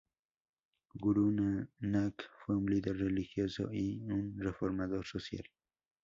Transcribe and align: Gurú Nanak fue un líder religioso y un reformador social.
Gurú 0.95 1.29
Nanak 1.31 2.23
fue 2.39 2.55
un 2.57 2.65
líder 2.65 2.97
religioso 2.97 3.69
y 3.71 4.01
un 4.01 4.33
reformador 4.39 5.05
social. 5.05 5.43